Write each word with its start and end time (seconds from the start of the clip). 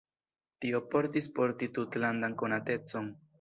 Tio 0.63 0.79
portis 0.93 1.27
por 1.35 1.53
li 1.59 1.69
tutlandan 1.77 2.35
konatecon. 2.41 3.13